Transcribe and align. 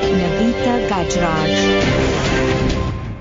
Navita 0.00 0.88
Gajraj. 0.88 1.90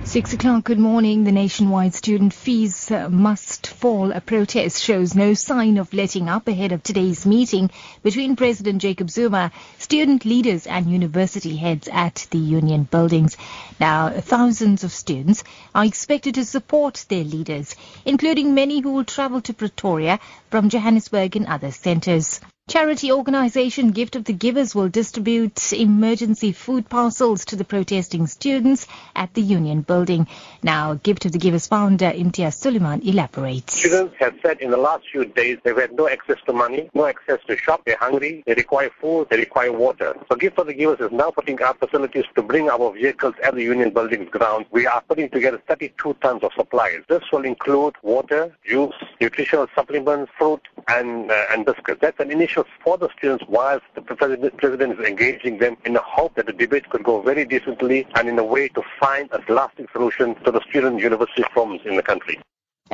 Six 0.05 0.33
o'clock, 0.33 0.63
good 0.63 0.79
morning. 0.79 1.23
The 1.23 1.31
nationwide 1.31 1.93
student 1.93 2.33
fees 2.33 2.89
uh, 2.89 3.09
must 3.09 3.67
fall. 3.67 4.11
A 4.11 4.21
protest 4.21 4.81
shows 4.81 5.13
no 5.13 5.33
sign 5.33 5.77
of 5.77 5.93
letting 5.93 6.29
up 6.29 6.47
ahead 6.47 6.71
of 6.71 6.81
today's 6.81 7.25
meeting 7.25 7.69
between 8.01 8.35
President 8.35 8.81
Jacob 8.81 9.09
Zuma, 9.09 9.51
student 9.77 10.23
leaders 10.25 10.65
and 10.65 10.89
university 10.89 11.57
heads 11.57 11.89
at 11.91 12.25
the 12.31 12.39
union 12.39 12.85
buildings. 12.85 13.35
Now, 13.79 14.09
thousands 14.09 14.83
of 14.83 14.91
students 14.91 15.43
are 15.75 15.85
expected 15.85 16.35
to 16.35 16.45
support 16.45 17.05
their 17.09 17.25
leaders, 17.25 17.75
including 18.05 18.55
many 18.55 18.79
who 18.79 18.93
will 18.93 19.05
travel 19.05 19.41
to 19.41 19.53
Pretoria 19.53 20.19
from 20.49 20.69
Johannesburg 20.69 21.35
and 21.35 21.45
other 21.45 21.71
centres. 21.71 22.39
Charity 22.69 23.11
organisation 23.11 23.89
Gift 23.89 24.15
of 24.15 24.25
the 24.25 24.31
Givers 24.31 24.75
will 24.75 24.89
distribute 24.89 25.73
emergency 25.73 26.51
food 26.51 26.87
parcels 26.87 27.45
to 27.45 27.55
the 27.55 27.63
protesting 27.63 28.27
students 28.27 28.85
at 29.15 29.33
the 29.33 29.41
Union 29.41 29.81
Building. 29.81 30.27
Now, 30.61 30.93
Gift 30.93 31.25
of 31.25 31.31
the 31.31 31.39
Givers 31.39 31.65
founder 31.65 32.11
Imtiaz 32.11 32.61
Sooliman 32.61 33.03
elaborates. 33.03 33.73
Students 33.73 34.13
have 34.19 34.35
said 34.43 34.61
in 34.61 34.69
the 34.69 34.77
last 34.77 35.03
few 35.11 35.25
days 35.25 35.57
they've 35.63 35.75
had 35.75 35.93
no 35.93 36.07
access 36.07 36.37
to 36.45 36.53
money, 36.53 36.91
no 36.93 37.07
access 37.07 37.39
to 37.47 37.57
shop, 37.57 37.81
they're 37.87 37.97
hungry, 37.99 38.43
they 38.45 38.53
require 38.53 38.91
food, 39.01 39.27
they 39.31 39.37
require 39.37 39.71
water. 39.71 40.15
So 40.29 40.35
Gift 40.35 40.59
of 40.59 40.67
the 40.67 40.75
Givers 40.75 40.99
is 40.99 41.11
now 41.11 41.31
putting 41.31 41.59
up 41.63 41.79
facilities 41.79 42.25
to 42.35 42.43
bring 42.43 42.69
our 42.69 42.93
vehicles 42.93 43.33
at 43.43 43.55
the 43.55 43.63
Union 43.63 43.89
Building's 43.89 44.29
ground. 44.29 44.67
We 44.69 44.85
are 44.85 45.01
putting 45.01 45.29
together 45.29 45.59
32 45.67 46.17
tons 46.21 46.43
of 46.43 46.51
supplies. 46.55 47.01
This 47.09 47.23
will 47.33 47.45
include 47.45 47.95
water, 48.03 48.55
juice, 48.63 48.93
nutritional 49.19 49.65
supplements, 49.73 50.31
fruit, 50.37 50.61
and, 50.87 51.31
uh, 51.31 51.45
and 51.49 51.65
biscuits. 51.65 52.01
That's 52.01 52.19
an 52.19 52.29
initial 52.29 52.58
for 52.83 52.97
the 52.97 53.09
students 53.17 53.43
whilst 53.47 53.85
the 53.95 54.01
president, 54.01 54.99
is 54.99 55.05
engaging 55.05 55.57
them 55.57 55.77
in 55.85 55.93
the 55.93 56.01
hope 56.01 56.35
that 56.35 56.45
the 56.45 56.53
debate 56.53 56.89
could 56.89 57.03
go 57.03 57.21
very 57.21 57.45
decently 57.45 58.07
and 58.15 58.27
in 58.27 58.39
a 58.39 58.43
way 58.43 58.67
to 58.69 58.81
find 58.99 59.29
a 59.31 59.41
lasting 59.51 59.87
solution 59.91 60.35
to 60.43 60.51
the 60.51 60.61
student 60.69 60.99
university 60.99 61.43
problems 61.51 61.81
in 61.85 61.95
the 61.95 62.03
country. 62.03 62.39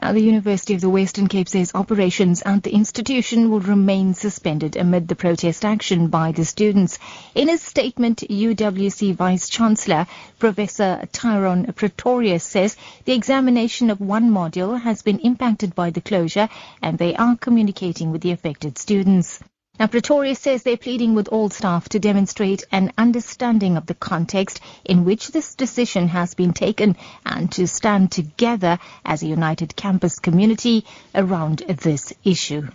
Now, 0.02 0.12
the 0.12 0.20
University 0.20 0.74
of 0.74 0.82
the 0.82 0.90
Western 0.90 1.28
Cape 1.30 1.48
says 1.48 1.72
operations 1.74 2.42
at 2.46 2.64
the 2.64 2.74
institution 2.74 3.50
will 3.50 3.62
remain 3.62 4.14
suspended 4.14 4.76
amid 4.76 5.08
the 5.08 5.16
protest 5.16 5.64
action 5.64 6.10
by 6.10 6.34
the 6.34 6.44
students. 6.44 7.00
In 7.34 7.50
a 7.50 7.58
statement, 7.58 8.20
UWC 8.20 9.16
Vice 9.16 9.48
Chancellor 9.48 10.06
Professor 10.38 11.08
Tyrone 11.14 11.72
Pretorius 11.74 12.44
says 12.44 12.76
the 13.06 13.14
examination 13.14 13.90
of 13.90 14.02
one 14.02 14.32
module 14.32 14.80
has 14.82 15.02
been 15.02 15.20
impacted 15.20 15.74
by 15.74 15.92
the 15.92 16.02
closure 16.02 16.50
and 16.82 16.98
they 16.98 17.16
are 17.16 17.38
communicating 17.38 18.12
with 18.12 18.22
the 18.22 18.32
affected 18.32 18.78
students. 18.78 19.40
Now, 19.78 19.88
Pretorius 19.88 20.40
says 20.40 20.64
they're 20.64 20.78
pleading 20.78 21.16
with 21.16 21.28
all 21.28 21.50
staff 21.50 21.90
to 21.90 22.00
demonstrate 22.00 22.64
an 22.72 22.94
understanding 22.98 23.76
of 23.76 23.88
the 23.88 23.94
context 23.94 24.62
in 24.86 25.04
which 25.04 25.32
this 25.32 25.54
decision 25.54 26.08
has 26.08 26.34
been 26.34 26.54
taken 26.54 26.96
and 27.26 27.52
to 27.52 27.68
stand 27.68 28.12
together 28.14 28.80
as 29.04 29.22
a 29.22 29.28
united 29.28 29.76
campus 29.76 30.20
community 30.20 30.86
around 31.14 31.60
this 31.68 32.14
issue. 32.24 32.70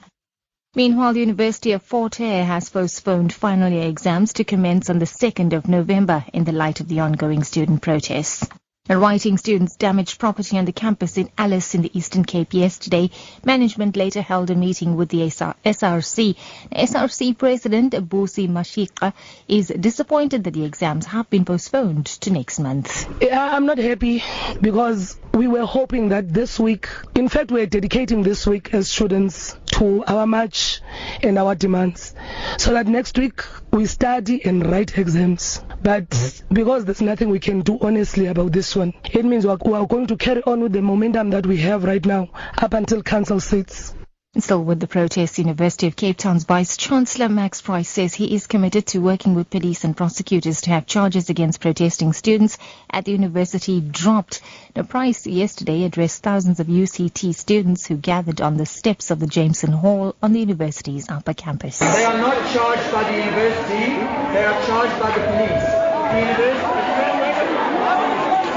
Meanwhile, 0.74 1.14
the 1.14 1.20
University 1.20 1.72
of 1.72 1.82
Fort 1.82 2.16
Hare 2.16 2.44
has 2.44 2.68
postponed 2.68 3.32
final 3.32 3.72
year 3.72 3.88
exams 3.88 4.34
to 4.34 4.44
commence 4.44 4.90
on 4.90 4.98
the 4.98 5.06
2nd 5.06 5.54
of 5.54 5.68
November 5.68 6.24
in 6.34 6.44
the 6.44 6.52
light 6.52 6.80
of 6.80 6.88
the 6.88 7.00
ongoing 7.00 7.44
student 7.44 7.80
protests. 7.80 8.46
Writing 8.90 9.38
students 9.38 9.76
damaged 9.76 10.18
property 10.18 10.58
on 10.58 10.64
the 10.64 10.72
campus 10.72 11.16
in 11.16 11.30
Alice 11.38 11.76
in 11.76 11.82
the 11.82 11.96
Eastern 11.96 12.24
Cape 12.24 12.52
yesterday. 12.52 13.08
Management 13.44 13.96
later 13.96 14.20
held 14.20 14.50
a 14.50 14.56
meeting 14.56 14.96
with 14.96 15.10
the 15.10 15.20
SRC. 15.20 16.34
SRC 16.72 17.38
President 17.38 17.92
Busi 17.92 18.48
Mashika 18.48 19.12
is 19.46 19.68
disappointed 19.68 20.42
that 20.42 20.54
the 20.54 20.64
exams 20.64 21.06
have 21.06 21.30
been 21.30 21.44
postponed 21.44 22.06
to 22.06 22.32
next 22.32 22.58
month. 22.58 23.08
I'm 23.30 23.64
not 23.64 23.78
happy 23.78 24.24
because 24.60 25.16
we 25.32 25.46
were 25.46 25.66
hoping 25.66 26.08
that 26.08 26.34
this 26.34 26.58
week, 26.58 26.88
in 27.14 27.28
fact, 27.28 27.52
we're 27.52 27.66
dedicating 27.66 28.24
this 28.24 28.44
week 28.44 28.74
as 28.74 28.90
students 28.90 29.56
to 29.66 30.02
our 30.04 30.26
march 30.26 30.80
and 31.22 31.38
our 31.38 31.54
demands 31.54 32.12
so 32.58 32.72
that 32.72 32.88
next 32.88 33.16
week 33.16 33.44
we 33.72 33.86
study 33.86 34.44
and 34.44 34.68
write 34.68 34.98
exams. 34.98 35.62
But 35.82 36.42
because 36.52 36.84
there's 36.84 37.00
nothing 37.00 37.30
we 37.30 37.38
can 37.40 37.60
do 37.62 37.78
honestly 37.80 38.26
about 38.26 38.52
this 38.52 38.76
one, 38.76 38.92
it 39.12 39.24
means 39.24 39.46
we 39.46 39.52
are 39.52 39.86
going 39.86 40.06
to 40.08 40.16
carry 40.16 40.42
on 40.42 40.60
with 40.60 40.72
the 40.72 40.82
momentum 40.82 41.30
that 41.30 41.46
we 41.46 41.56
have 41.58 41.84
right 41.84 42.04
now 42.04 42.28
up 42.58 42.74
until 42.74 43.02
council 43.02 43.40
sits. 43.40 43.94
Still 44.38 44.62
with 44.62 44.78
the 44.78 44.86
protests, 44.86 45.40
University 45.40 45.88
of 45.88 45.96
Cape 45.96 46.16
Town's 46.16 46.44
Vice 46.44 46.76
Chancellor 46.76 47.28
Max 47.28 47.60
Price 47.60 47.88
says 47.88 48.14
he 48.14 48.32
is 48.32 48.46
committed 48.46 48.86
to 48.86 49.00
working 49.00 49.34
with 49.34 49.50
police 49.50 49.82
and 49.82 49.96
prosecutors 49.96 50.60
to 50.60 50.70
have 50.70 50.86
charges 50.86 51.30
against 51.30 51.60
protesting 51.60 52.12
students 52.12 52.56
at 52.88 53.04
the 53.04 53.10
university 53.10 53.80
dropped. 53.80 54.40
Now, 54.76 54.84
Price 54.84 55.26
yesterday 55.26 55.82
addressed 55.82 56.22
thousands 56.22 56.60
of 56.60 56.68
UCT 56.68 57.34
students 57.34 57.86
who 57.86 57.96
gathered 57.96 58.40
on 58.40 58.56
the 58.56 58.66
steps 58.66 59.10
of 59.10 59.18
the 59.18 59.26
Jameson 59.26 59.72
Hall 59.72 60.14
on 60.22 60.32
the 60.32 60.38
university's 60.38 61.10
upper 61.10 61.34
campus. 61.34 61.80
They 61.80 62.04
are 62.04 62.16
not 62.16 62.36
charged 62.54 62.92
by 62.92 63.02
the 63.10 63.18
university, 63.18 63.98
they 64.30 64.44
are 64.44 64.62
charged 64.64 64.96
by 65.02 65.10
the 65.10 65.26
police. 65.26 65.66
The 66.06 66.20
university, 66.20 66.70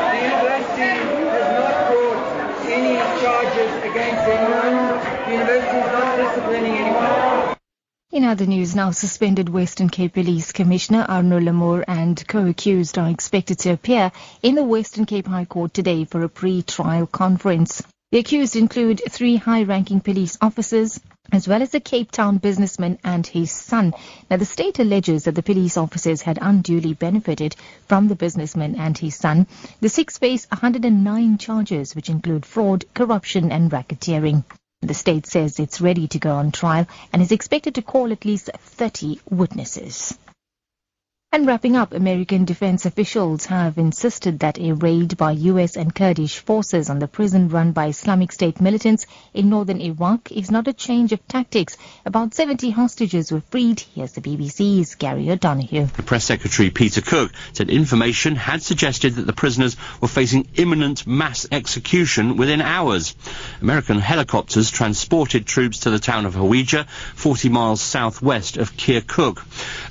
the 0.05 0.21
university 0.21 1.01
has 1.33 1.49
not 1.57 1.73
brought 1.89 2.21
any 2.69 2.93
charges 3.23 3.71
against 3.89 4.21
anyone. 4.29 4.72
In 8.11 8.23
other 8.25 8.45
news, 8.45 8.75
now 8.75 8.91
suspended 8.91 9.49
Western 9.49 9.89
Cape 9.89 10.13
Police 10.13 10.51
Commissioner 10.51 11.03
Arno 11.09 11.39
Lamoer 11.39 11.83
and 11.87 12.27
co-accused 12.27 12.99
are 12.99 13.09
expected 13.09 13.57
to 13.59 13.71
appear 13.71 14.11
in 14.43 14.53
the 14.53 14.63
Western 14.63 15.05
Cape 15.05 15.25
High 15.25 15.45
Court 15.45 15.73
today 15.73 16.05
for 16.05 16.21
a 16.21 16.29
pre-trial 16.29 17.07
conference. 17.07 17.81
The 18.11 18.19
accused 18.19 18.55
include 18.55 19.01
three 19.09 19.37
high-ranking 19.37 20.01
police 20.01 20.37
officers, 20.39 20.99
as 21.31 21.47
well 21.47 21.63
as 21.63 21.73
a 21.73 21.79
Cape 21.79 22.11
Town 22.11 22.37
businessman 22.37 22.99
and 23.03 23.25
his 23.25 23.51
son. 23.51 23.95
Now, 24.29 24.37
the 24.37 24.45
state 24.45 24.77
alleges 24.77 25.23
that 25.23 25.33
the 25.33 25.41
police 25.41 25.77
officers 25.77 26.21
had 26.21 26.37
unduly 26.39 26.93
benefited 26.93 27.55
from 27.87 28.07
the 28.07 28.15
businessman 28.15 28.75
and 28.75 28.95
his 28.95 29.15
son. 29.15 29.47
The 29.81 29.89
six 29.89 30.19
face 30.19 30.45
109 30.51 31.39
charges, 31.39 31.95
which 31.95 32.09
include 32.09 32.45
fraud, 32.45 32.85
corruption, 32.93 33.51
and 33.51 33.71
racketeering. 33.71 34.43
The 34.85 34.93
state 34.93 35.25
says 35.25 35.59
it's 35.59 35.79
ready 35.79 36.09
to 36.09 36.19
go 36.19 36.35
on 36.35 36.51
trial 36.51 36.87
and 37.13 37.21
is 37.21 37.31
expected 37.31 37.75
to 37.75 37.81
call 37.81 38.11
at 38.11 38.25
least 38.25 38.49
30 38.53 39.21
witnesses. 39.29 40.17
And 41.33 41.47
wrapping 41.47 41.75
up, 41.75 41.95
American 41.95 42.45
defense 42.45 42.85
officials 42.85 43.47
have 43.47 43.79
insisted 43.79 44.37
that 44.41 44.59
a 44.59 44.73
raid 44.73 45.17
by 45.17 45.31
U.S. 45.31 45.75
and 45.77 45.93
Kurdish 45.93 46.37
forces 46.37 46.91
on 46.91 46.99
the 46.99 47.07
prison 47.07 47.49
run 47.49 47.71
by 47.71 47.87
Islamic 47.87 48.31
State 48.31 48.61
militants 48.61 49.07
in 49.33 49.49
northern 49.49 49.81
Iraq 49.81 50.31
is 50.31 50.51
not 50.51 50.67
a 50.67 50.73
change 50.73 51.11
of 51.11 51.27
tactics. 51.27 51.75
About 52.05 52.35
70 52.35 52.69
hostages 52.69 53.31
were 53.31 53.41
freed. 53.49 53.79
Here's 53.95 54.11
the 54.11 54.21
BBC's 54.21 54.93
Gary 54.93 55.31
O'Donoghue. 55.31 55.87
The 55.87 56.03
press 56.03 56.23
secretary 56.23 56.69
Peter 56.69 57.01
Cook 57.01 57.31
said 57.53 57.71
information 57.71 58.35
had 58.35 58.61
suggested 58.61 59.15
that 59.15 59.25
the 59.25 59.33
prisoners 59.33 59.75
were 60.01 60.07
facing 60.07 60.47
imminent 60.53 61.07
mass 61.07 61.47
execution 61.51 62.37
within 62.37 62.61
hours. 62.61 63.15
American 63.59 63.97
helicopters 63.97 64.69
transported 64.69 65.47
troops 65.47 65.79
to 65.79 65.89
the 65.89 65.97
town 65.97 66.27
of 66.27 66.35
Hawija, 66.35 66.87
40 67.15 67.49
miles 67.49 67.81
southwest 67.81 68.57
of 68.57 68.77
Kirkuk. 68.77 69.39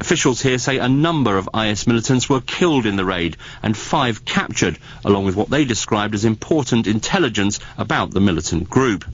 Officials 0.01 0.41
here 0.41 0.59
say 0.59 0.79
a 0.79 0.89
number 0.89 1.32
of 1.37 1.49
IS 1.55 1.87
militants 1.87 2.29
were 2.29 2.41
killed 2.41 2.87
in 2.87 2.97
the 2.97 3.05
raid 3.05 3.37
and 3.63 3.77
five 3.77 4.25
captured, 4.25 4.79
along 5.05 5.25
with 5.25 5.37
what 5.37 5.51
they 5.51 5.65
described 5.65 6.15
as 6.15 6.25
important 6.25 6.87
intelligence 6.87 7.61
about 7.79 8.11
the 8.11 8.21
militant 8.21 8.69
group. 8.69 9.05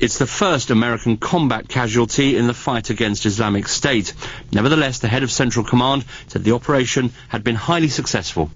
It's 0.00 0.18
the 0.18 0.26
first 0.26 0.70
American 0.70 1.16
combat 1.16 1.68
casualty 1.68 2.36
in 2.36 2.46
the 2.46 2.54
fight 2.54 2.90
against 2.90 3.26
Islamic 3.26 3.68
State. 3.68 4.14
Nevertheless, 4.52 4.98
the 4.98 5.08
head 5.08 5.22
of 5.22 5.30
Central 5.30 5.64
Command 5.64 6.04
said 6.28 6.44
the 6.44 6.54
operation 6.54 7.12
had 7.28 7.44
been 7.44 7.56
highly 7.56 7.88
successful. 7.88 8.50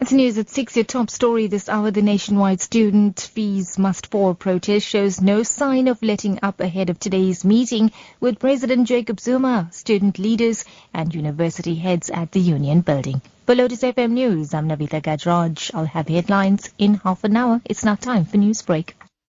That's 0.00 0.12
news 0.12 0.38
at 0.38 0.48
6, 0.48 0.76
your 0.76 0.86
top 0.86 1.10
story 1.10 1.46
this 1.46 1.68
hour. 1.68 1.90
The 1.90 2.00
nationwide 2.00 2.62
student 2.62 3.20
fees 3.20 3.78
must 3.78 4.10
fall 4.10 4.34
protest 4.34 4.86
shows 4.86 5.20
no 5.20 5.42
sign 5.42 5.88
of 5.88 6.02
letting 6.02 6.38
up 6.42 6.60
ahead 6.60 6.88
of 6.88 6.98
today's 6.98 7.44
meeting 7.44 7.92
with 8.18 8.38
President 8.38 8.88
Jacob 8.88 9.20
Zuma, 9.20 9.68
student 9.72 10.18
leaders 10.18 10.64
and 10.94 11.14
university 11.14 11.74
heads 11.74 12.08
at 12.08 12.32
the 12.32 12.40
Union 12.40 12.80
Building. 12.80 13.20
For 13.44 13.54
Lotus 13.54 13.82
FM 13.82 14.12
News, 14.12 14.54
I'm 14.54 14.70
Navita 14.70 15.02
Gajraj. 15.02 15.70
I'll 15.74 15.84
have 15.84 16.08
headlines 16.08 16.70
in 16.78 16.94
half 16.94 17.22
an 17.24 17.36
hour. 17.36 17.60
It's 17.66 17.84
now 17.84 17.96
time 17.96 18.24
for 18.24 18.38
Newsbreak. 18.38 18.94